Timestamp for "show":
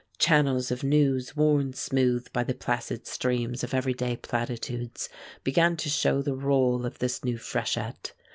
5.89-6.23